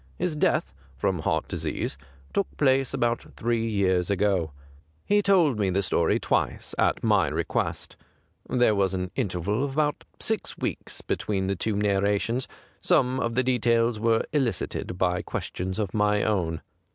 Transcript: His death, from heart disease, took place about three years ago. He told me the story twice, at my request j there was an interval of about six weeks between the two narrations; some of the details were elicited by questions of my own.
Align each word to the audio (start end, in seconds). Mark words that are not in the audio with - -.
His 0.17 0.35
death, 0.35 0.73
from 0.97 1.19
heart 1.19 1.47
disease, 1.47 1.95
took 2.33 2.47
place 2.57 2.91
about 2.91 3.27
three 3.37 3.69
years 3.69 4.09
ago. 4.09 4.51
He 5.05 5.21
told 5.21 5.59
me 5.59 5.69
the 5.69 5.83
story 5.83 6.19
twice, 6.19 6.73
at 6.79 7.03
my 7.03 7.27
request 7.27 7.95
j 8.49 8.57
there 8.57 8.73
was 8.73 8.95
an 8.95 9.11
interval 9.15 9.63
of 9.63 9.73
about 9.73 10.03
six 10.19 10.57
weeks 10.57 11.01
between 11.01 11.45
the 11.45 11.55
two 11.55 11.75
narrations; 11.75 12.47
some 12.81 13.19
of 13.19 13.35
the 13.35 13.43
details 13.43 13.99
were 13.99 14.25
elicited 14.33 14.97
by 14.97 15.21
questions 15.21 15.77
of 15.77 15.93
my 15.93 16.23
own. 16.23 16.63